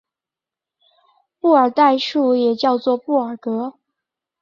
[1.39, 3.75] 布尔代数也叫做布尔格。